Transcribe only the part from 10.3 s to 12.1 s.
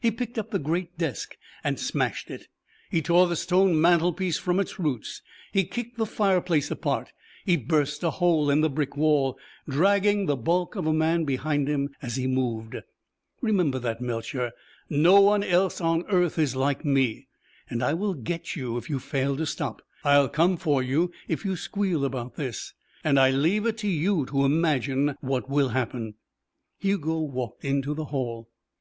bulk of a man behind him